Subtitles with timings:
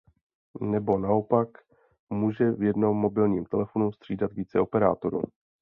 [0.61, 1.47] Nebo naopak
[2.09, 5.21] může v jednom mobilním telefonu střídat více operátorů.